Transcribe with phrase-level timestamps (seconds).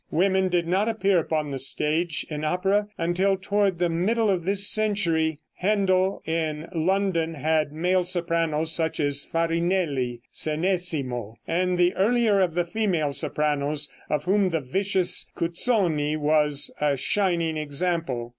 [0.09, 4.67] Women did not appear upon the stage in opera until toward the middle of this
[4.67, 5.37] century.
[5.61, 12.65] Händel, in London, had male sopranos such as Farinelli, Senesimo, and the earlier of the
[12.65, 18.29] female sopranos, of whom the vicious Cuzzoni was a shining example.